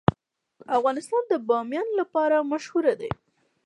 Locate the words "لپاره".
1.99-2.47